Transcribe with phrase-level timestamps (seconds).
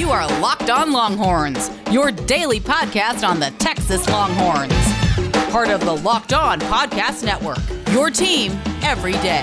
[0.00, 4.72] You are Locked On Longhorns, your daily podcast on the Texas Longhorns.
[5.52, 7.58] Part of the Locked On Podcast Network,
[7.92, 9.42] your team every day.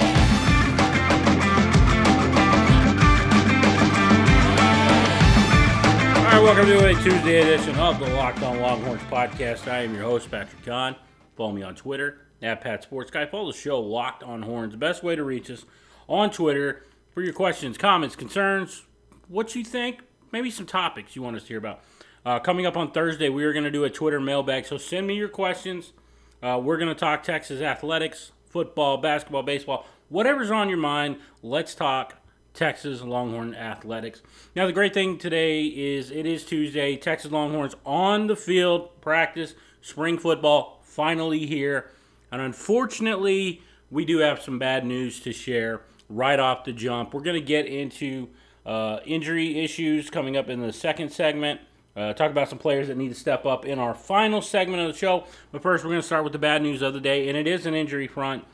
[6.18, 9.72] All right, welcome to a Tuesday edition of the Locked On Longhorns podcast.
[9.72, 10.96] I am your host, Patrick Kahn.
[11.36, 13.28] Follow me on Twitter at Pat Sports Guy.
[13.28, 14.72] Follow the show Locked On Horns.
[14.72, 15.66] The best way to reach us
[16.10, 16.82] on Twitter
[17.14, 18.86] for your questions, comments, concerns,
[19.28, 20.02] what you think,
[20.32, 21.82] maybe some topics you want us to hear about.
[22.26, 24.66] Uh, coming up on Thursday, we are going to do a Twitter mailbag.
[24.66, 25.94] So send me your questions.
[26.42, 31.18] Uh, we're going to talk Texas athletics, football, basketball, baseball, whatever's on your mind.
[31.42, 32.16] Let's talk
[32.54, 34.22] Texas Longhorn athletics.
[34.56, 36.98] Now, the great thing today is it is Tuesday.
[36.98, 41.92] Texas Longhorns on the field, practice, spring football finally here.
[42.32, 47.14] And unfortunately, we do have some bad news to share right off the jump.
[47.14, 48.30] We're going to get into
[48.68, 51.62] uh, injury issues coming up in the second segment.
[51.96, 54.92] Uh, talk about some players that need to step up in our final segment of
[54.92, 55.24] the show.
[55.52, 57.48] But first, we're going to start with the bad news of the day, and it
[57.48, 58.46] is an injury front.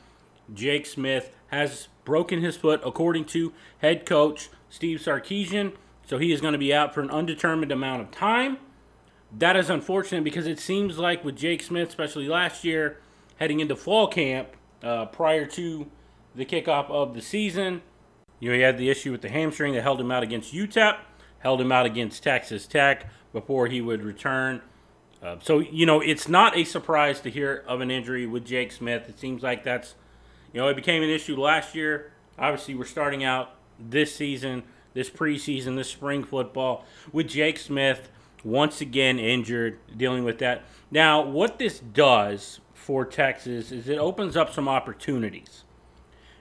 [0.54, 5.74] Jake Smith has broken his foot, according to head coach Steve Sarkisian.
[6.06, 8.58] So he is going to be out for an undetermined amount of time.
[9.36, 12.98] That is unfortunate because it seems like with Jake Smith, especially last year,
[13.36, 14.48] heading into fall camp
[14.82, 15.90] uh, prior to
[16.34, 17.82] the kickoff of the season,
[18.44, 20.98] you know, he had the issue with the hamstring that held him out against UTEP,
[21.38, 24.60] held him out against Texas Tech before he would return.
[25.22, 28.70] Uh, so, you know, it's not a surprise to hear of an injury with Jake
[28.70, 29.08] Smith.
[29.08, 29.94] It seems like that's,
[30.52, 32.12] you know, it became an issue last year.
[32.38, 38.10] Obviously, we're starting out this season, this preseason, this spring football with Jake Smith
[38.44, 40.64] once again injured, dealing with that.
[40.90, 45.64] Now, what this does for Texas is it opens up some opportunities.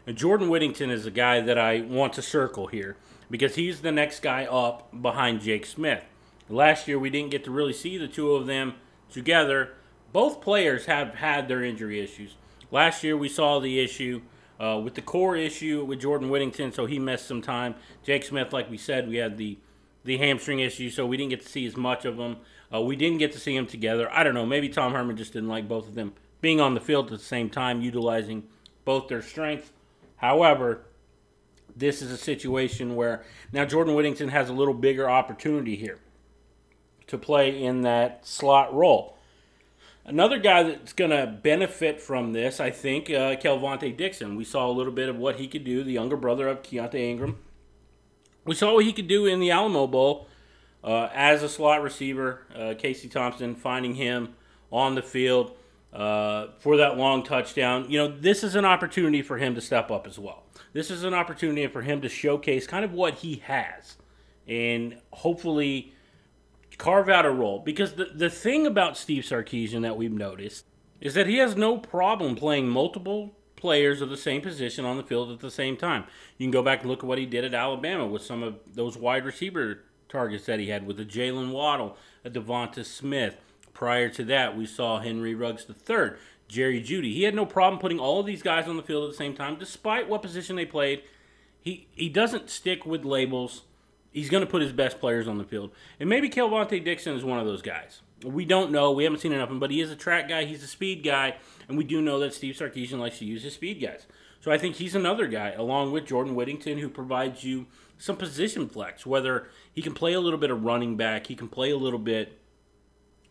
[0.05, 2.97] And Jordan Whittington is a guy that I want to circle here
[3.29, 6.03] because he's the next guy up behind Jake Smith.
[6.49, 8.75] Last year, we didn't get to really see the two of them
[9.09, 9.75] together.
[10.11, 12.35] Both players have had their injury issues.
[12.69, 14.21] Last year, we saw the issue
[14.59, 17.75] uh, with the core issue with Jordan Whittington, so he missed some time.
[18.03, 19.57] Jake Smith, like we said, we had the
[20.05, 22.35] the hamstring issue, so we didn't get to see as much of them.
[22.73, 24.11] Uh, we didn't get to see them together.
[24.11, 24.45] I don't know.
[24.45, 27.23] Maybe Tom Herman just didn't like both of them being on the field at the
[27.23, 28.43] same time, utilizing
[28.83, 29.71] both their strengths.
[30.23, 30.85] However,
[31.75, 35.99] this is a situation where now Jordan Whittington has a little bigger opportunity here
[37.07, 39.17] to play in that slot role.
[40.05, 44.37] Another guy that's going to benefit from this, I think, uh, Kelvontay Dixon.
[44.37, 46.95] We saw a little bit of what he could do, the younger brother of Keaontay
[46.95, 47.39] Ingram.
[48.45, 50.29] We saw what he could do in the Alamo Bowl
[50.85, 52.43] uh, as a slot receiver.
[52.55, 54.35] Uh, Casey Thompson finding him
[54.71, 55.57] on the field
[55.93, 57.85] uh, for that long touchdown.
[57.89, 60.43] You know, this is an opportunity for him to step up as well.
[60.73, 63.97] This is an opportunity for him to showcase kind of what he has
[64.47, 65.93] and hopefully
[66.77, 67.59] carve out a role.
[67.59, 70.65] Because the, the thing about Steve Sarkisian that we've noticed
[70.99, 75.03] is that he has no problem playing multiple players of the same position on the
[75.03, 76.05] field at the same time.
[76.37, 78.55] You can go back and look at what he did at Alabama with some of
[78.73, 83.37] those wide receiver targets that he had with a Jaylen Waddle, a Devonta Smith,
[83.73, 86.11] Prior to that, we saw Henry Ruggs III,
[86.47, 87.13] Jerry Jeudy.
[87.13, 89.33] He had no problem putting all of these guys on the field at the same
[89.33, 91.03] time, despite what position they played.
[91.59, 93.63] He he doesn't stick with labels.
[94.11, 95.71] He's going to put his best players on the field.
[95.99, 98.01] And maybe Kelvontay Dixon is one of those guys.
[98.23, 98.91] We don't know.
[98.91, 100.45] We haven't seen enough of him, but he is a track guy.
[100.45, 101.37] He's a speed guy.
[101.67, 104.05] And we do know that Steve Sarkisian likes to use his speed guys.
[104.39, 107.65] So I think he's another guy, along with Jordan Whittington, who provides you
[107.97, 111.47] some position flex, whether he can play a little bit of running back, he can
[111.47, 112.37] play a little bit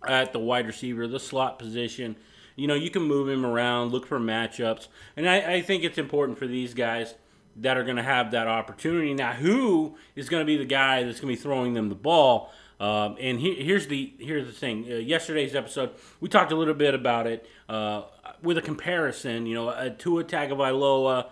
[0.09, 2.17] at the wide receiver, the slot position.
[2.57, 4.89] You know, you can move him around, look for matchups.
[5.17, 7.15] And I, I think it's important for these guys
[7.57, 9.15] that are going to have that opportunity.
[9.15, 11.95] Now, who is going to be the guy that's going to be throwing them the
[11.95, 12.53] ball?
[12.81, 14.87] Um, and he, here's the here's the thing.
[14.91, 18.03] Uh, yesterday's episode, we talked a little bit about it uh,
[18.43, 19.47] with a comparison.
[19.47, 21.29] You know, uh, Tua Tagovailoa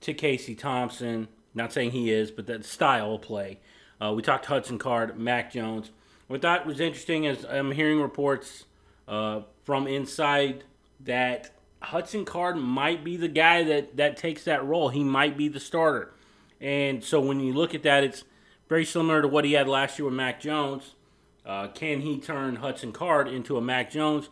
[0.00, 1.28] to Casey Thompson.
[1.54, 3.60] Not saying he is, but that style of play.
[4.00, 5.90] Uh, we talked Hudson Card, Mac Jones.
[6.30, 8.66] What that was interesting is I'm hearing reports
[9.08, 10.62] uh, from inside
[11.00, 11.50] that
[11.80, 14.90] Hudson Card might be the guy that, that takes that role.
[14.90, 16.14] He might be the starter.
[16.60, 18.22] And so when you look at that, it's
[18.68, 20.94] very similar to what he had last year with Mac Jones.
[21.44, 24.28] Uh, can he turn Hudson Card into a Mac Jones?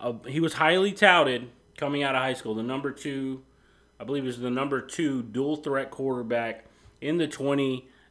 [0.00, 3.44] Uh, he was highly touted coming out of high school, the number two,
[4.00, 6.64] I believe, is the number two dual threat quarterback
[7.00, 7.28] in the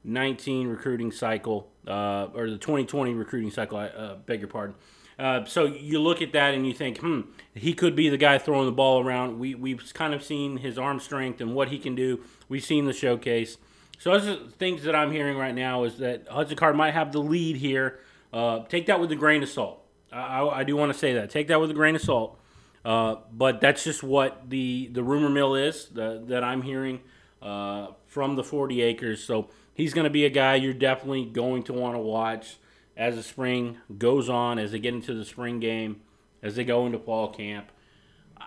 [0.05, 3.77] 2019 recruiting cycle uh, or the 2020 recruiting cycle.
[3.77, 4.75] I uh, beg your pardon.
[5.17, 7.21] Uh, so you look at that and you think, hmm,
[7.53, 9.39] he could be the guy throwing the ball around.
[9.39, 12.21] We we've kind of seen his arm strength and what he can do.
[12.49, 13.57] We've seen the showcase.
[13.97, 17.11] So those are things that I'm hearing right now is that Hudson Card might have
[17.11, 17.99] the lead here.
[18.33, 19.81] Uh, take that with a grain of salt.
[20.11, 21.29] I, I, I do want to say that.
[21.29, 22.37] Take that with a grain of salt.
[22.83, 26.99] Uh, but that's just what the, the rumor mill is the, that I'm hearing
[27.41, 29.23] uh, from the 40 acres.
[29.23, 32.57] So he's going to be a guy you're definitely going to want to watch
[32.97, 36.01] as the spring goes on, as they get into the spring game,
[36.41, 37.71] as they go into fall camp.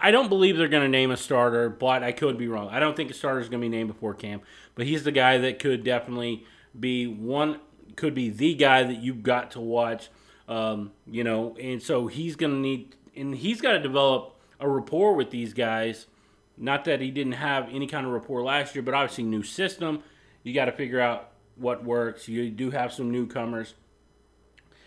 [0.01, 2.69] I don't believe they're going to name a starter, but I could be wrong.
[2.69, 4.45] I don't think a starter is going to be named before camp,
[4.75, 6.45] but he's the guy that could definitely
[6.79, 7.61] be one,
[7.97, 10.09] could be the guy that you've got to watch.
[10.49, 14.69] Um, you know, and so he's going to need, and he's got to develop a
[14.69, 16.07] rapport with these guys.
[16.57, 20.03] Not that he didn't have any kind of rapport last year, but obviously new system.
[20.43, 22.29] You got to figure out what works.
[22.29, 23.75] You do have some newcomers.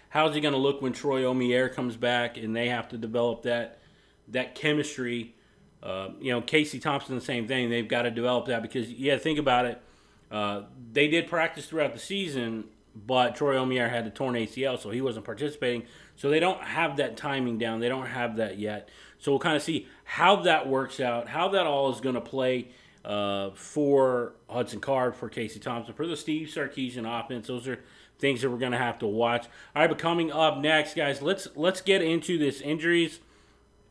[0.10, 3.44] How's he going to look when Troy Omeire comes back and they have to develop
[3.44, 3.80] that
[4.28, 5.36] that chemistry?
[5.82, 7.70] Uh, you know, Casey Thompson, the same thing.
[7.70, 9.82] They've got to develop that because, yeah, think about it.
[10.30, 12.66] Uh, they did practice throughout the season,
[12.96, 15.84] but Troy Omeire had a torn ACL, so he wasn't participating.
[16.16, 17.80] So they don't have that timing down.
[17.80, 18.90] They don't have that yet.
[19.18, 22.22] So we'll kind of see how that works out, how that all is going to
[22.22, 22.70] play
[23.04, 27.48] uh, for Hudson Card, for Casey Thompson, for the Steve Sarkisian offense.
[27.48, 27.80] Those are
[28.20, 29.46] things that we're going to have to watch.
[29.76, 33.20] All right, but coming up next, guys, let's let's get into this injuries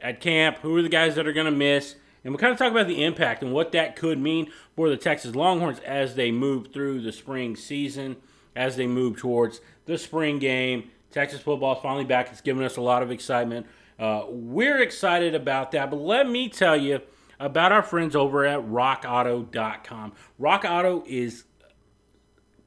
[0.01, 0.59] at camp.
[0.59, 1.97] Who are the guys that are going to miss?
[2.23, 4.97] And we'll kind of talk about the impact and what that could mean for the
[4.97, 8.17] Texas Longhorns as they move through the spring season,
[8.55, 10.91] as they move towards the spring game.
[11.11, 12.29] Texas football is finally back.
[12.31, 13.67] It's given us a lot of excitement.
[13.99, 15.91] Uh, we're excited about that.
[15.91, 17.01] But let me tell you
[17.41, 20.13] about our friends over at rockauto.com.
[20.39, 21.45] Rock Auto is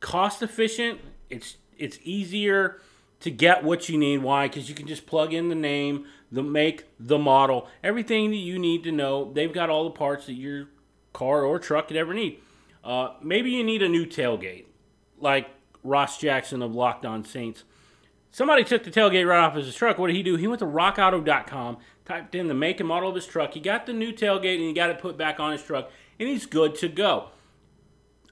[0.02, 1.00] cost efficient
[1.34, 2.80] it's it's easier
[3.22, 4.20] to get what you need.
[4.20, 4.48] Why?
[4.48, 8.60] Because you can just plug in the name, the make, the model, everything that you
[8.60, 9.31] need to know.
[9.34, 10.68] They've got all the parts that your
[11.12, 12.40] car or truck could ever need.
[12.84, 14.66] Uh, maybe you need a new tailgate,
[15.20, 15.50] like
[15.84, 17.64] Ross Jackson of Locked On Saints.
[18.33, 20.00] Somebody took the tailgate right off his truck.
[20.00, 20.38] What did he do?
[20.38, 23.53] He went to rockauto.com, typed in the make and model of his truck.
[23.53, 26.27] He got the new tailgate and he got it put back on his truck, and
[26.27, 27.30] he's good to go.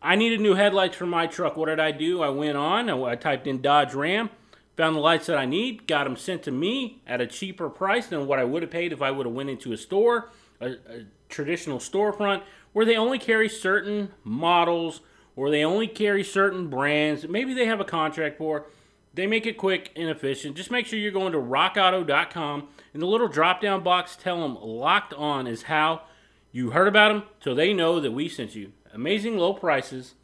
[0.01, 1.55] I needed new headlights for my truck.
[1.55, 2.23] What did I do?
[2.23, 4.31] I went on, I typed in Dodge Ram,
[4.75, 8.07] found the lights that I need, got them sent to me at a cheaper price
[8.07, 10.71] than what I would have paid if I would have went into a store, a,
[10.71, 12.41] a traditional storefront,
[12.73, 15.01] where they only carry certain models
[15.35, 17.27] or they only carry certain brands.
[17.27, 18.65] Maybe they have a contract for.
[19.13, 20.55] They make it quick and efficient.
[20.55, 22.69] Just make sure you're going to rockauto.com.
[22.93, 26.03] In the little drop down box, tell them locked on is how
[26.51, 28.71] you heard about them so they know that we sent you.
[28.93, 30.15] Amazing low prices,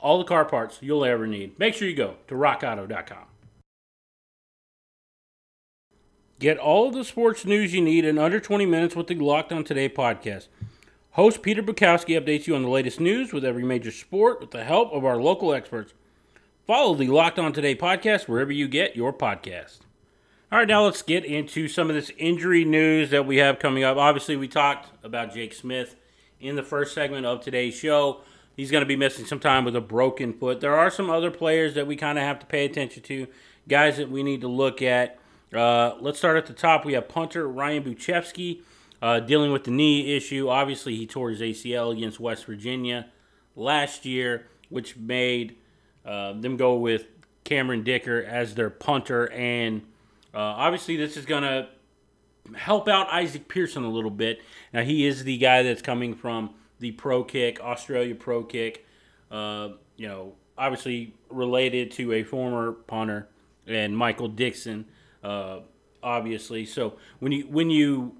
[0.00, 1.58] all the car parts you'll ever need.
[1.58, 3.24] Make sure you go to rockauto.com.
[6.38, 9.52] Get all of the sports news you need in under 20 minutes with the Locked
[9.52, 10.48] On Today podcast.
[11.12, 14.64] Host Peter Bukowski updates you on the latest news with every major sport with the
[14.64, 15.94] help of our local experts.
[16.66, 19.78] Follow the Locked On Today podcast wherever you get your podcast.
[20.50, 23.84] All right, now let's get into some of this injury news that we have coming
[23.84, 23.96] up.
[23.96, 25.94] Obviously, we talked about Jake Smith
[26.40, 28.22] in the first segment of today's show.
[28.56, 30.60] He's going to be missing some time with a broken foot.
[30.60, 33.28] There are some other players that we kind of have to pay attention to,
[33.68, 35.20] guys that we need to look at.
[35.54, 36.84] Uh, let's start at the top.
[36.84, 38.62] We have punter Ryan Bujcevski
[39.00, 40.48] uh, dealing with the knee issue.
[40.48, 43.06] Obviously, he tore his ACL against West Virginia
[43.54, 45.58] last year, which made
[46.06, 47.06] uh, them go with
[47.44, 49.30] Cameron Dicker as their punter.
[49.32, 49.82] And
[50.32, 51.68] uh, obviously, this is to
[52.54, 54.40] help out Isaac Pearson a little bit.
[54.72, 58.86] Now he is the guy that's coming from the Pro Kick, Australia Pro Kick.
[59.30, 63.28] Uh, you know, obviously related to a former punter
[63.66, 64.86] and Michael Dickson,
[65.22, 65.60] Uh,
[66.02, 68.14] obviously, so when you when you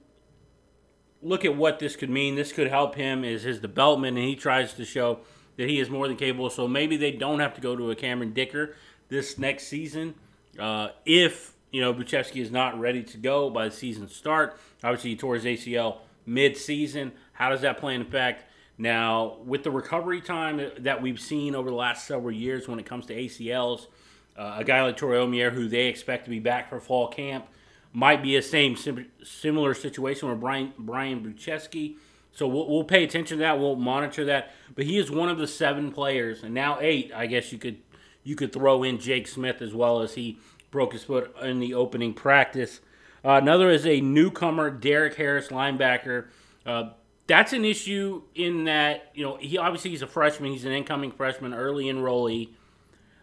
[1.23, 4.35] look at what this could mean, this could help him is his development, and he
[4.35, 5.21] tries to show
[5.57, 6.51] that he is more than capable.
[6.51, 8.75] So maybe they don't have to go to a Cameron Dicker
[9.09, 10.15] this next season
[10.59, 14.59] uh, if you know, Bujcevski is not ready to go by the season start.
[14.83, 17.13] Obviously, he tore his ACL mid-season.
[17.33, 18.45] How does that play in effect?
[18.79, 22.87] Now, with the recovery time that we've seen over the last several years when it
[22.87, 23.87] comes to ACLs,
[24.37, 27.47] uh, a guy like Troy Omeire, who they expect to be back for fall camp,
[27.93, 31.97] might be a same sim- similar situation with Brian Brian Bujcevski.
[32.37, 33.59] So we'll, we'll pay attention to that.
[33.59, 34.53] We'll monitor that.
[34.75, 37.11] But he is one of the seven players, and now eight.
[37.15, 37.79] I guess you could
[38.25, 40.39] you could throw in Jake Smith as well as he
[40.71, 42.81] broke his foot in the opening practice.
[43.25, 46.27] Uh, another is a newcomer, Derek Harris, linebacker.
[46.67, 46.91] Uh,
[47.27, 50.53] that's an issue in that you know he obviously he's a freshman.
[50.53, 52.51] He's an incoming freshman, early enrollee.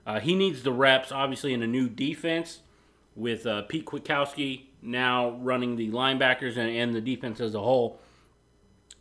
[0.07, 2.61] Uh, he needs the reps, obviously, in a new defense
[3.15, 7.99] with uh, Pete Kwiatkowski now running the linebackers and, and the defense as a whole.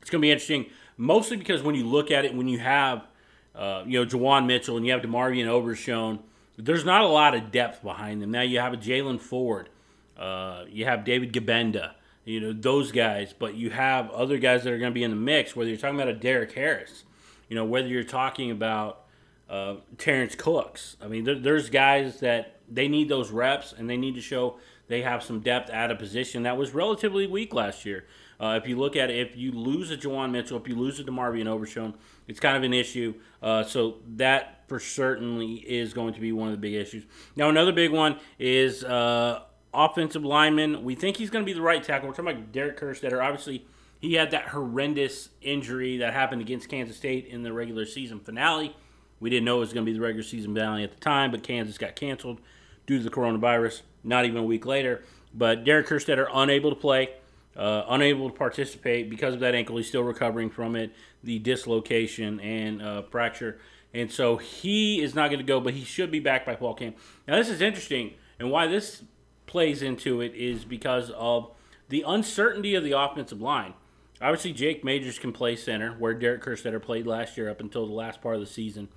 [0.03, 0.67] It's going to be interesting,
[0.99, 3.07] mostly because when you look at it, when you have
[3.55, 6.21] uh, you know, Juwan Mitchell and you have DeMarvion Overshown,
[6.57, 8.31] there's not a lot of depth behind them.
[8.31, 9.69] Now you have a Jaylan Ford,
[10.17, 11.93] uh, you have David Gbenda,
[12.25, 15.11] you know, those guys, but you have other guys that are going to be in
[15.11, 17.05] the mix, whether you're talking about a Derek Harris,
[17.49, 19.05] you know, whether you're talking about
[19.51, 20.97] uh, Terrence Cooks.
[21.03, 24.59] I mean, there, there's guys that they need those reps and they need to show
[24.89, 28.07] they have some depth at a position that was relatively weak last year.
[28.43, 30.99] Uh, if you look at it, if you lose a Juwan Mitchell, if you lose
[30.99, 31.95] a DeMarvion Overshown,
[32.27, 33.15] it's kind of an issue.
[33.41, 37.05] Uh, so that for certainly is going to be one of the big issues.
[37.37, 40.83] Now, another big one is uh, offensive lineman.
[40.83, 42.09] We think he's going to be the right tackle.
[42.09, 43.25] We're talking about Derek Kerstetter.
[43.25, 43.65] Obviously,
[44.01, 48.75] he had that horrendous injury that happened against Kansas State in the regular season finale.
[49.21, 51.31] We didn't know it was going to be the regular season finale at the time,
[51.31, 52.41] but Kansas got canceled
[52.87, 53.83] due to the coronavirus.
[54.03, 57.11] Not even a week later, but Derek Kerstetter unable to play,
[57.57, 59.77] uh, unable to participate because of that ankle.
[59.77, 60.93] He's still recovering from it,
[61.23, 63.59] the dislocation and uh, fracture,
[63.95, 66.75] and so he is not going to go, but he should be back by fall
[66.75, 66.97] camp.
[67.29, 69.03] Now this is interesting, and why this
[69.47, 71.51] plays into it is because of
[71.89, 73.75] the uncertainty of the offensive line.
[74.21, 77.93] Obviously, Jake Majors can play center, where Derek Kerstetter played last year up until the
[77.93, 78.89] last part of the season.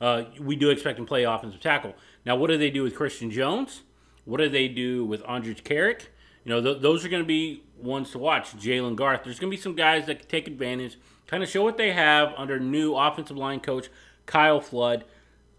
[0.00, 1.94] Uh, we do expect him to play offensive tackle.
[2.24, 3.82] Now, what do they do with Christian Jones?
[4.24, 6.06] What do they do with Andrej Karic?
[6.44, 8.56] You know, th- those are going to be ones to watch.
[8.56, 9.24] Jalen Garth.
[9.24, 11.92] There's going to be some guys that can take advantage, kind of show what they
[11.92, 13.88] have under new offensive line coach
[14.26, 15.04] Kyle Flood.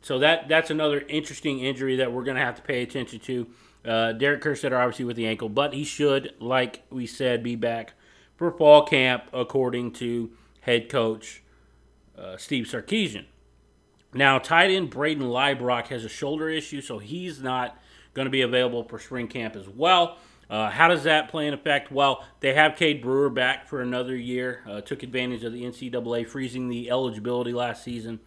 [0.01, 3.47] So that that's another interesting injury that we're going to have to pay attention to.
[3.83, 7.93] Uh, Derek Kerstetter obviously with the ankle, but he should, like we said, be back
[8.35, 11.41] for fall camp according to head coach
[12.17, 13.25] uh, Steve Sarkisian.
[14.13, 17.79] Now, tight end Brayden Liebrock has a shoulder issue, so he's not
[18.13, 20.17] going to be available for spring camp as well.
[20.51, 21.93] Uh, how does that play in effect?
[21.93, 24.61] Well, they have Cade Brewer back for another year.
[24.69, 28.19] Uh, took advantage of the NCAA freezing the eligibility last season.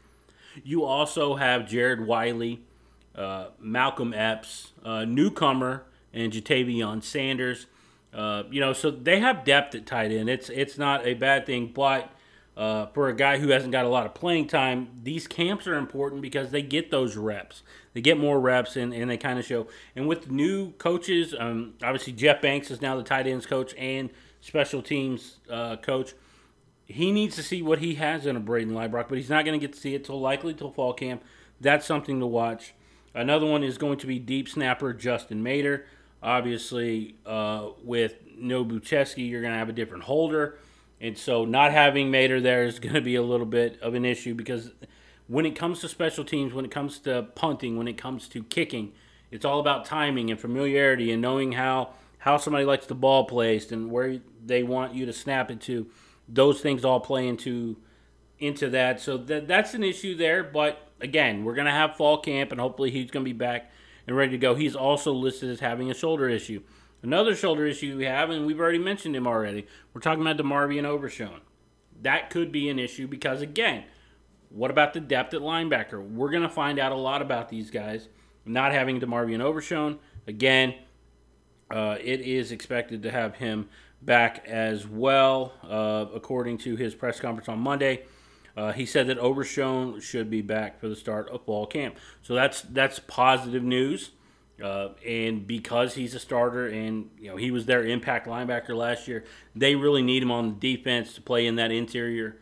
[0.63, 2.63] You also have Jared Wiley,
[3.15, 7.67] uh, Malcolm Epps, uh, newcomer, and Ja'Tavion Sanders.
[8.15, 10.31] Uh, you know, so they have depth at tight end.
[10.31, 12.11] It's it's not a bad thing, but
[12.57, 15.75] uh, for a guy who hasn't got a lot of playing time, these camps are
[15.75, 17.63] important because they get those reps.
[17.95, 19.69] They get more reps and, and they kind of show.
[19.97, 24.11] And with new coaches, um, obviously Jeff Banks is now the tight ends coach and
[24.41, 26.15] special teams uh, coach.
[26.87, 29.59] He needs to see what he has in a Brayden Liebrock, but he's not going
[29.59, 31.23] to get to see it till likely till fall camp.
[31.61, 32.75] That's something to watch.
[33.15, 35.85] Another one is going to be deep snapper Justin Mader.
[36.23, 40.59] Obviously, uh, with no Bujcevski, you're going to have a different holder.
[41.01, 44.05] And so not having Mader there is going to be a little bit of an
[44.05, 44.73] issue because
[45.27, 48.43] when it comes to special teams, when it comes to punting, when it comes to
[48.45, 48.93] kicking,
[49.31, 53.71] it's all about timing and familiarity and knowing how how somebody likes the ball placed
[53.71, 55.87] and where they want you to snap it to.
[56.27, 57.77] Those things all play into
[58.39, 59.01] into that.
[59.01, 62.91] So that that's an issue there, but again, we're to have fall camp and hopefully
[62.91, 63.71] he's to be back
[64.07, 64.55] and ready to go.
[64.55, 66.63] He's also listed as having a shoulder issue.
[67.03, 70.85] Another shoulder issue we have, and we've already mentioned him already, we're talking about DeMarvion
[70.85, 71.43] Overshown.
[72.01, 73.85] That could be an issue because, again,
[74.55, 76.01] what about the depth at linebacker?
[76.09, 78.09] We're going to find out a lot about these guys.
[78.47, 80.75] Not having DeMarvion Overshown, again,
[81.71, 83.69] uh, it is expected to have him
[84.01, 88.05] back as well, uh, according to his press conference on Monday.
[88.57, 91.97] Uh, he said that Overshown should be back for the start of fall camp.
[92.23, 94.11] So that's that's positive news.
[94.63, 99.09] Uh, and because he's a starter and you know he was their impact linebacker last
[99.09, 99.25] year,
[99.57, 102.37] they really need him on the defense to play in that interior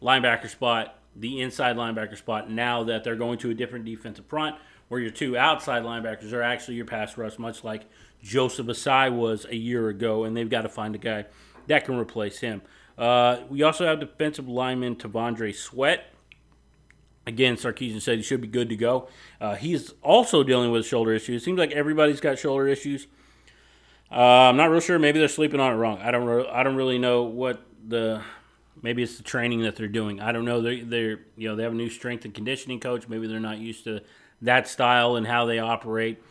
[0.00, 2.50] linebacker spot, the inside linebacker spot.
[2.50, 4.56] Now that they're going to a different defensive front,
[4.88, 7.86] where your two outside linebackers are actually your pass rush, much like
[8.22, 11.26] Joseph Ossai was a year ago, and they've got to find a guy
[11.66, 12.62] that can replace him.
[12.96, 16.12] Uh, we also have defensive lineman T'Vondre Sweat
[17.28, 19.06] Again, Sarkisian said he should be good to go.
[19.38, 21.42] Uh, he's also dealing with shoulder issues.
[21.42, 23.06] It seems like everybody's got shoulder issues.
[24.10, 24.14] Uh,
[24.48, 24.98] I'm not real sure.
[24.98, 25.98] Maybe they're sleeping on it wrong.
[25.98, 26.24] I don't.
[26.24, 28.22] Re- I don't really know what the.
[28.82, 30.20] Maybe it's the training that they're doing.
[30.20, 30.60] I don't know.
[30.60, 33.08] They're, they're you know they have a new strength and conditioning coach.
[33.08, 34.02] Maybe they're not used to
[34.42, 36.22] that style and how they operate.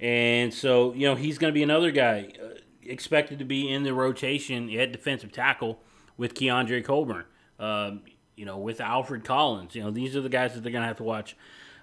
[0.00, 3.82] And so you know he's going to be another guy uh, expected to be in
[3.82, 5.80] the rotation at defensive tackle
[6.16, 7.24] with Keondre Coburn.
[7.58, 8.02] Um,
[8.36, 9.76] you know, with Alfred Collins.
[9.76, 11.36] You know, these are the guys that they're going to have to watch.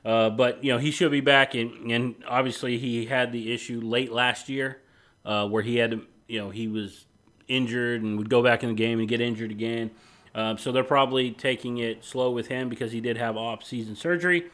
[0.04, 3.80] Uh, but you know, he should be back, and, and obviously he had the issue
[3.80, 4.82] late last year
[5.24, 6.02] uh, where he had
[6.32, 7.06] you know, he was
[7.50, 9.92] injured and would go back in the game and get injured again.
[10.34, 14.50] Um, so they're probably taking it slow with him because he did have off-season surgery,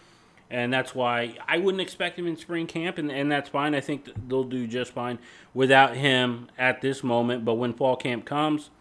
[0.49, 3.75] and that's why I wouldn't expect him in spring camp, and, and that's fine.
[3.75, 5.19] I think they'll do just fine
[5.53, 7.45] without him at this moment.
[7.45, 8.71] But when fall camp comes,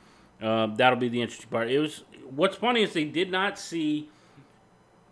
[0.40, 1.70] uh, that'll be the interesting part.
[1.70, 4.08] It was what's funny is they did not see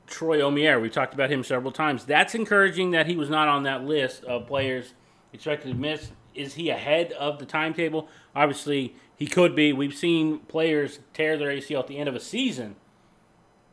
[0.07, 0.81] Troy Omeire.
[0.81, 2.05] We talked about him several times.
[2.05, 4.95] That's encouraging that he was not on that list of players
[5.33, 6.13] expected to miss.
[6.35, 8.09] Is he ahead of the timetable?
[8.35, 9.73] Obviously, he could be.
[9.73, 12.77] We've seen players tear their ACL at the end of a season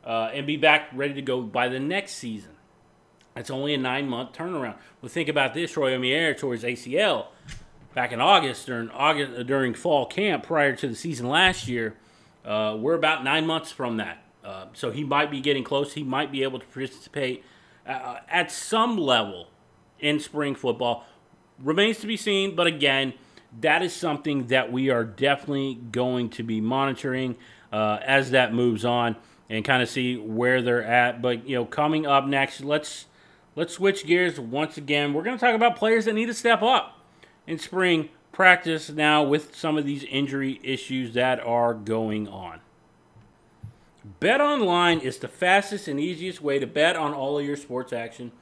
[0.04, 2.52] uh, and be back ready to go by the next season.
[3.34, 4.76] It's only a nine month turnaround.
[5.00, 7.26] Well, think about this: Troy Omeire tore his ACL
[7.94, 11.96] back in August during August uh, during fall camp prior to the season last year.
[12.44, 15.94] Uh, we're about nine months from that, uh, so he might be getting close.
[15.94, 17.44] He might be able to participate
[17.86, 19.48] uh, at some level
[19.98, 21.06] in spring football.
[21.62, 23.14] Remains to be seen, but again,
[23.60, 27.36] that is something that we are definitely going to be monitoring
[27.72, 29.16] uh, as that moves on
[29.48, 31.22] and kind of see where they're at.
[31.22, 33.06] But you know, coming up next, let's
[33.54, 35.14] let's switch gears once again.
[35.14, 36.98] We're going to talk about players that need to step up
[37.46, 42.60] in spring practice now with some of these injury issues that are going on.
[44.18, 47.92] Bet online is the fastest and easiest way to bet on all of your sports
[47.92, 48.32] action.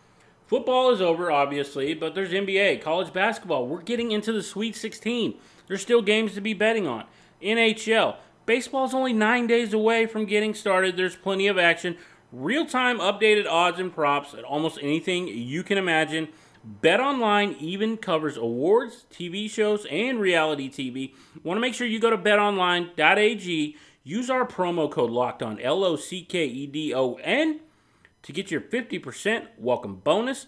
[0.50, 3.68] Football is over, obviously, but there's NBA, college basketball.
[3.68, 5.34] We're getting into the Sweet 16.
[5.68, 7.04] There's still games to be betting on.
[7.40, 8.16] NHL.
[8.46, 10.96] Baseball is only nine days away from getting started.
[10.96, 11.96] There's plenty of action.
[12.32, 16.26] Real time updated odds and props at almost anything you can imagine.
[16.64, 21.14] Bet Online even covers awards, TV shows, and reality TV.
[21.44, 23.76] Want to make sure you go to betonline.ag.
[24.02, 27.60] Use our promo code locked on L O C K E D O N
[28.22, 30.46] to get your 50% welcome bonus.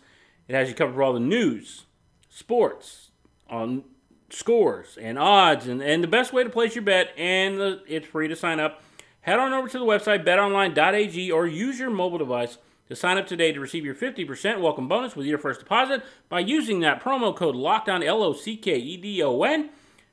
[0.48, 1.86] It has you covered for all the news,
[2.28, 3.10] sports,
[3.48, 3.84] on
[4.30, 7.12] scores, and odds, and, and the best way to place your bet.
[7.16, 8.82] And the, it's free to sign up.
[9.22, 13.26] Head on over to the website betonline.ag or use your mobile device to sign up
[13.26, 17.34] today to receive your 50% welcome bonus with your first deposit by using that promo
[17.34, 19.70] code LOCKEDON, L O C K E D O N,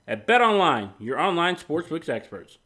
[0.08, 2.58] at BetOnline, your online sportsbooks experts.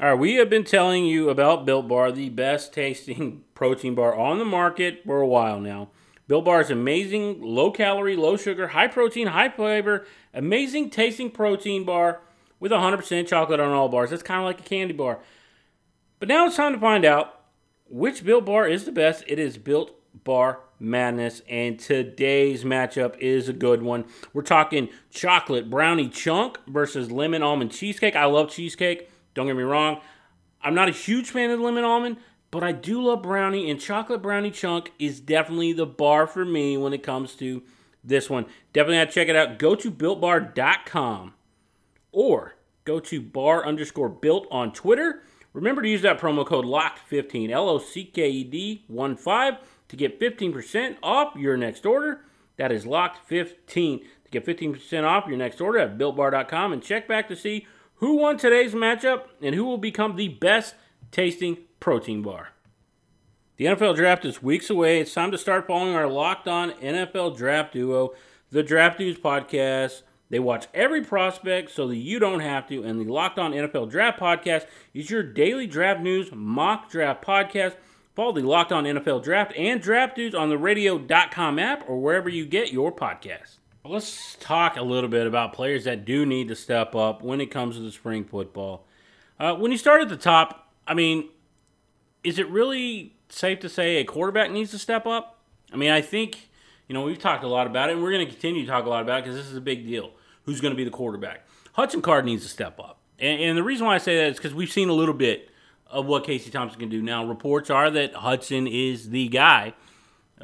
[0.00, 4.12] All right, we have been telling you about Built Bar, the best tasting protein bar
[4.12, 5.90] on the market for a while now.
[6.26, 11.84] Built Bar is amazing, low calorie, low sugar, high protein, high fiber, amazing tasting protein
[11.84, 12.22] bar
[12.58, 14.10] with 100% chocolate on all bars.
[14.10, 15.20] That's kind of like a candy bar.
[16.18, 17.42] But now it's time to find out
[17.88, 19.22] which Built Bar is the best.
[19.28, 24.06] It is Built Bar Madness, and today's matchup is a good one.
[24.32, 28.16] We're talking chocolate brownie chunk versus lemon almond cheesecake.
[28.16, 29.08] I love cheesecake.
[29.34, 30.00] Don't get me wrong.
[30.62, 32.16] I'm not a huge fan of lemon almond,
[32.50, 36.76] but I do love brownie, and chocolate brownie chunk is definitely the bar for me
[36.76, 37.62] when it comes to
[38.02, 38.46] this one.
[38.72, 39.58] Definitely to check it out.
[39.58, 41.34] Go to builtbar.com
[42.12, 45.22] or go to bar underscore built on Twitter.
[45.52, 49.54] Remember to use that promo code LOCKED15, L O C K E D 1 5,
[49.88, 52.20] to get 15% off your next order.
[52.56, 57.28] That is LOCKED15 to get 15% off your next order at builtbar.com and check back
[57.28, 57.66] to see
[57.96, 60.74] who won today's matchup and who will become the best
[61.10, 62.50] tasting protein bar.
[63.56, 65.00] The NFL draft is weeks away.
[65.00, 68.14] It's time to start following our locked on NFL draft duo,
[68.50, 70.02] the Draft Dudes podcast.
[70.30, 72.82] They watch every prospect so that you don't have to.
[72.82, 77.76] And the Locked On NFL Draft Podcast is your daily draft news mock draft podcast.
[78.16, 82.28] Follow the Locked On NFL Draft and Draft Dudes on the radio.com app or wherever
[82.28, 83.58] you get your podcast.
[83.86, 87.50] Let's talk a little bit about players that do need to step up when it
[87.50, 88.86] comes to the spring football.
[89.38, 91.28] Uh, when you start at the top, I mean,
[92.22, 95.38] is it really safe to say a quarterback needs to step up?
[95.70, 96.48] I mean, I think,
[96.88, 98.86] you know, we've talked a lot about it, and we're going to continue to talk
[98.86, 100.12] a lot about it because this is a big deal.
[100.44, 101.46] Who's going to be the quarterback?
[101.74, 103.00] Hudson Card needs to step up.
[103.18, 105.50] And, and the reason why I say that is because we've seen a little bit
[105.88, 107.02] of what Casey Thompson can do.
[107.02, 109.74] Now, reports are that Hudson is the guy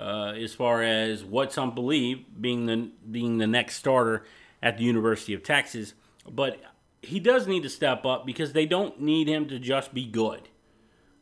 [0.00, 4.24] uh, as far as what some believe being the being the next starter
[4.62, 5.94] at the University of Texas.
[6.28, 6.60] But
[7.02, 10.48] he does need to step up because they don't need him to just be good.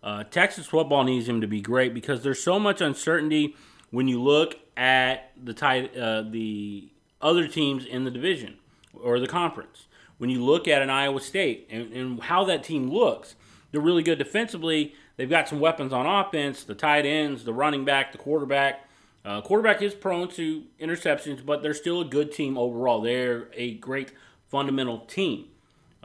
[0.02, 3.56] Uh, Texas football needs him to be great because there's so much uncertainty
[3.90, 6.88] when you look at the tight, uh, the
[7.20, 8.58] other teams in the division
[8.94, 9.86] or the conference.
[10.18, 13.34] When you look at an Iowa State and, and how that team looks,
[13.70, 14.94] they're really good defensively.
[15.18, 18.88] They've got some weapons on offense, the tight ends, the running back, the quarterback.
[19.24, 23.02] Uh, quarterback is prone to interceptions, but they're still a good team overall.
[23.02, 24.12] They're a great
[24.46, 25.46] fundamental team.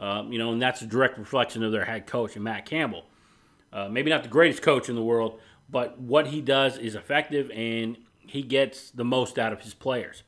[0.00, 3.04] Uh, you know, and that's a direct reflection of their head coach, Matt Campbell.
[3.72, 7.52] Uh, maybe not the greatest coach in the world, but what he does is effective,
[7.52, 10.24] and he gets the most out of his players.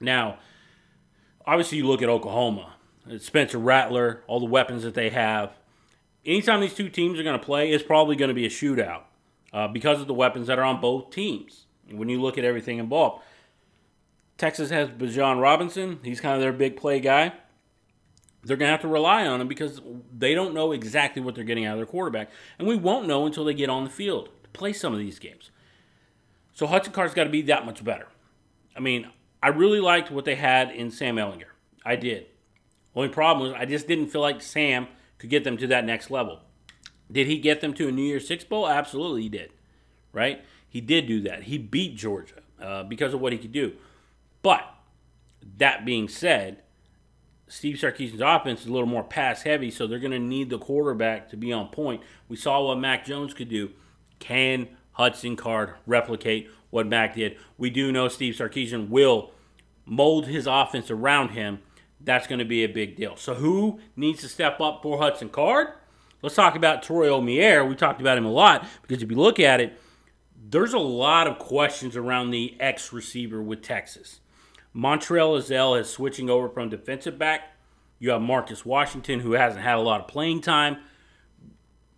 [0.00, 0.38] Now,
[1.44, 2.76] obviously, you look at Oklahoma,
[3.18, 5.52] Spencer Rattler, all the weapons that they have
[6.26, 9.02] anytime these two teams are going to play, it's probably going to be a shootout
[9.52, 11.66] uh, because of the weapons that are on both teams.
[11.90, 13.22] When you look at everything involved,
[14.36, 16.00] Texas has Bijan Robinson.
[16.02, 17.32] He's kind of their big play guy.
[18.42, 19.80] They're going to have to rely on him because
[20.16, 22.30] they don't know exactly what they're getting out of their quarterback.
[22.58, 25.18] And we won't know until they get on the field to play some of these
[25.18, 25.50] games.
[26.52, 28.08] So Hudson Card's got to be that much better.
[28.76, 29.10] I mean,
[29.42, 31.50] I really liked what they had in Sam Ehlinger.
[31.84, 32.26] I did.
[32.94, 36.10] Only problem was I just didn't feel like Sam could get them to that next
[36.10, 36.40] level.
[37.10, 38.68] Did he get them to a New Year's Six bowl?
[38.68, 39.50] Absolutely, he did.
[40.12, 40.44] Right?
[40.68, 41.44] He did do that.
[41.44, 43.72] He beat Georgia uh, because of what he could do.
[44.42, 44.62] But
[45.58, 46.62] that being said,
[47.48, 50.58] Steve Sarkisian's offense is a little more pass heavy, so they're going to need the
[50.58, 52.02] quarterback to be on point.
[52.28, 53.70] We saw what Mac Jones could do.
[54.18, 57.36] Can Hudson Card replicate what Mac did?
[57.56, 59.30] We do know Steve Sarkisian will
[59.84, 61.60] mold his offense around him.
[62.06, 63.16] That's going to be a big deal.
[63.16, 65.68] So, who needs to step up for Hudson Card?
[66.22, 67.68] Let's talk about Troy Omeire.
[67.68, 69.78] We talked about him a lot because if you look at it,
[70.48, 74.20] there's a lot of questions around the X receiver with Texas.
[74.72, 77.56] Montreal Ezell is switching over from defensive back.
[77.98, 80.78] You have Marcus Washington, who hasn't had a lot of playing time.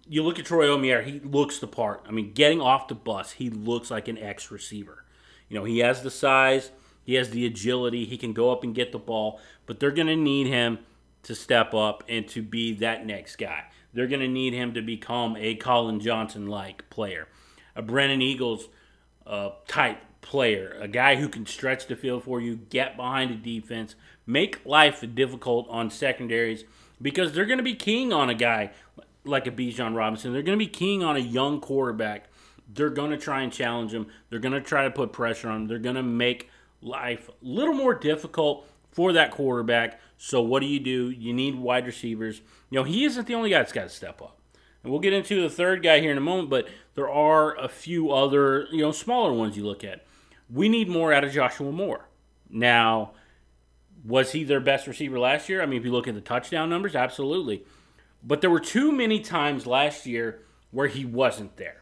[0.09, 2.05] You look at Troy Omeire, he looks the part.
[2.09, 5.05] I mean, getting off the bus, he looks like an X receiver.
[5.49, 6.71] You know, he has the size,
[7.09, 10.09] he has the agility, he can go up and get the ball, but they're going
[10.09, 10.81] to need him
[11.23, 13.65] to step up and to be that next guy.
[13.95, 17.27] They're going to need him to become a Collin Johnson like player,
[17.75, 18.69] a Brennan Eagles
[19.27, 23.59] uh, type player, a guy who can stretch the field for you, get behind the
[23.59, 23.95] defense,
[24.27, 26.65] make life difficult on secondaries
[27.01, 28.71] because they're going to be keying on a guy
[29.25, 30.35] like a Bijan Robinson.
[30.35, 32.27] They're going to be keying on a young quarterback.
[32.71, 34.09] They're going to try and challenge him.
[34.29, 35.69] They're going to try to put pressure on him.
[35.69, 40.01] They're going to make life a little more difficult for that quarterback.
[40.17, 41.11] So what do you do?
[41.11, 42.41] You need wide receivers.
[42.71, 44.39] You know, he isn't the only guy that's got to step up.
[44.83, 47.69] And we'll get into the third guy here in a moment, but there are a
[47.69, 50.07] few other, you know, smaller ones you look at.
[50.51, 52.09] We need more out of Joshua Moore.
[52.49, 53.13] Now,
[54.05, 55.63] was he their best receiver last year?
[55.63, 57.65] I mean, if you look at the touchdown numbers, absolutely.
[58.23, 61.78] But there were too many times last year where he wasn't there.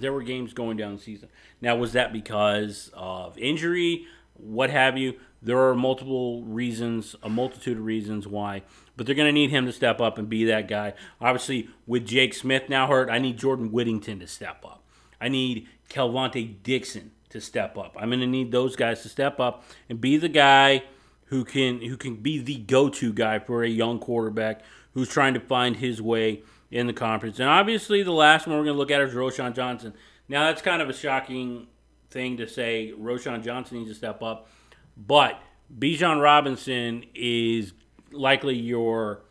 [0.00, 1.28] There were games going down the season.
[1.60, 4.06] Now, was that because of injury?
[4.34, 5.18] What have you?
[5.42, 8.62] There are multiple reasons, a multitude of reasons why,
[8.96, 10.94] but they're going to need him to step up and be that guy.
[11.20, 14.84] Obviously, with Jake Smith now hurt, I need Jordan Whittington to step up.
[15.20, 17.96] I need Kelvontay Dixon to step up.
[17.98, 20.82] I'm going to need those guys to step up and be the guy
[21.26, 24.62] who can who can be the go-to guy for a young quarterback
[24.94, 27.38] who's trying to find his way in the conference.
[27.38, 29.94] And obviously, the last one we're going to look at is Roschon Johnson.
[30.28, 31.66] Now, that's kind of a shocking
[32.10, 32.92] thing to say.
[32.98, 34.48] Roschon Johnson needs to step up,
[34.96, 35.40] but
[35.76, 37.72] Bijan Robinson is
[38.12, 39.22] likely your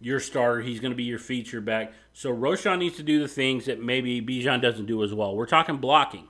[0.00, 0.60] your starter.
[0.60, 1.92] He's going to be your feature back.
[2.12, 5.34] So Roschon needs to do the things that maybe Bijan doesn't do as well.
[5.34, 6.28] We're talking blocking.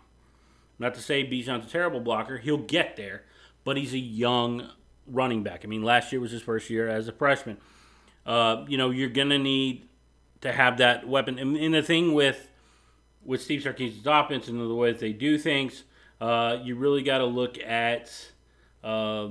[0.79, 2.39] Not to say Bijan's a terrible blocker.
[2.39, 3.25] He'll get there,
[3.65, 4.71] but he's a young
[5.07, 5.63] running back.
[5.65, 7.59] I mean, last year was his first year as a freshman.
[8.25, 9.88] Uh, you know, you're going to need
[10.41, 11.39] to have that weapon.
[11.39, 12.49] And, and, the thing with
[13.25, 15.85] with Steve Sarkisian's offense and the way that they do things,
[16.21, 18.11] uh, you really got to look at
[18.83, 19.29] uh,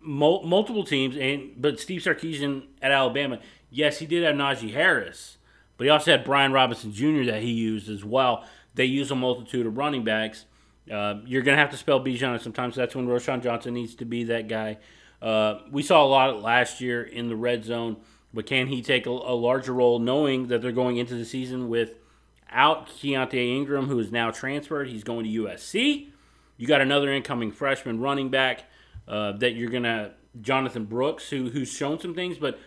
[0.00, 1.16] mul- multiple teams.
[1.16, 5.38] And but Steve Sarkisian at Alabama, yes, he did have Najee Harris,
[5.76, 7.24] but he also had Brian Robinson Jr.
[7.24, 8.44] that he used as well.
[8.74, 10.46] They use a multitude of running backs.
[10.90, 12.74] Uh, you're going to have to spell Bijan sometimes.
[12.74, 14.78] That's when Roschon Johnson needs to be that guy.
[15.22, 17.96] Uh, we saw a lot last year in the red zone,
[18.34, 21.68] but can he take a, a, larger role knowing that they're going into the season
[21.68, 24.88] without Keaontay Ingram, who is now transferred?
[24.88, 26.08] He's going to USC.
[26.56, 28.64] You got another incoming freshman running back
[29.06, 32.58] uh, that you're going to, Jonathan Brooks, who, who's shown some things, but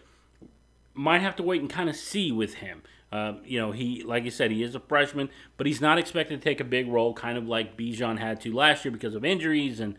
[0.93, 2.81] might have to wait and kind of see with him.
[3.11, 6.41] Uh, you know, he, like I said, he is a freshman, but he's not expected
[6.41, 9.25] to take a big role, kind of like Bijan had to last year because of
[9.25, 9.95] injuries and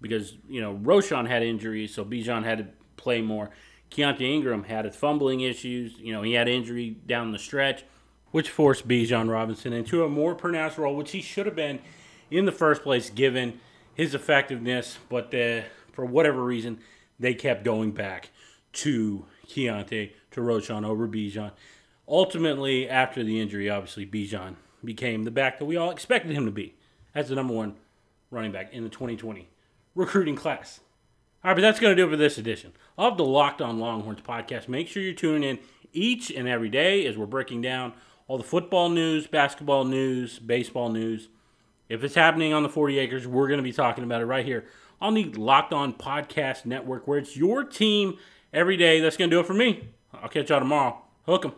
[0.00, 3.50] because, you know, Roschon had injuries, so Bijan had to play more.
[3.90, 5.98] Keaontay Ingram had his fumbling issues.
[5.98, 7.84] You know, he had injury down the stretch,
[8.30, 11.80] which forced Bijan Robinson into a more pronounced role, which he should have been
[12.30, 13.60] in the first place given
[13.94, 14.98] his effectiveness.
[15.08, 16.78] But uh, for whatever reason,
[17.18, 18.30] they kept going back
[18.72, 21.50] to Keaontay, to Roschon over Bijan
[22.10, 26.50] ultimately, after the injury, obviously Bijan became the back that we all expected him to
[26.50, 26.74] be
[27.14, 27.76] as the number one
[28.30, 29.48] running back in the 2020
[29.94, 30.80] recruiting class.
[31.42, 33.78] All right, but that's going to do it for this edition of the Locked On
[33.78, 34.68] Longhorns podcast.
[34.68, 35.58] Make sure you're tuning in
[35.90, 37.94] each and every day as we're breaking down
[38.28, 41.28] all the football news, basketball news, baseball news.
[41.88, 44.44] If it's happening on the 40 acres, we're going to be talking about it right
[44.44, 44.66] here
[45.00, 48.18] on the Locked On Podcast Network, where it's your team
[48.52, 49.00] every day.
[49.00, 49.88] That's going to do it for me.
[50.12, 51.00] I'll catch y'all tomorrow.
[51.24, 51.52] Hook 'em.